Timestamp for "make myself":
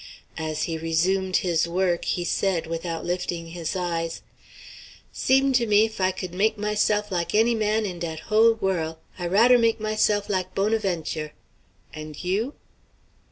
6.33-7.11, 9.59-10.27